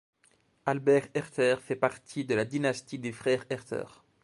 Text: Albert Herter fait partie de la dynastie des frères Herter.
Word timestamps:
Albert 0.65 1.09
Herter 1.15 1.57
fait 1.61 1.75
partie 1.75 2.25
de 2.25 2.33
la 2.33 2.43
dynastie 2.43 2.97
des 2.97 3.11
frères 3.11 3.43
Herter. 3.51 3.83